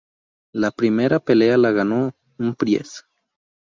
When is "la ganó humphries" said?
1.61-3.03